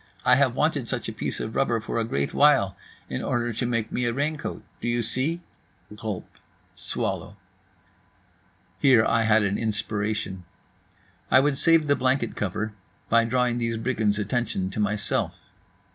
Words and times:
I 0.25 0.35
have 0.35 0.55
wanted 0.55 0.89
such 0.89 1.07
a 1.07 1.13
piece 1.13 1.39
of 1.39 1.55
rubber 1.55 1.79
for 1.79 1.99
a 1.99 2.03
great 2.03 2.33
while, 2.33 2.75
in 3.07 3.21
order 3.21 3.53
to 3.53 3.65
make 3.67 3.91
me 3.91 4.05
a 4.05 4.13
raincoat. 4.13 4.63
Do 4.81 4.87
you 4.87 5.03
see?" 5.03 5.41
(Gulp. 5.95 6.25
Swallow.) 6.75 7.37
Here 8.79 9.05
I 9.05 9.25
had 9.25 9.43
an 9.43 9.59
inspiration. 9.59 10.43
I 11.29 11.39
would 11.39 11.55
save 11.59 11.85
the 11.85 11.95
blanket 11.95 12.35
cover 12.35 12.73
by 13.09 13.25
drawing 13.25 13.59
these 13.59 13.77
brigands' 13.77 14.17
attention 14.17 14.71
to 14.71 14.79
myself. 14.79 15.37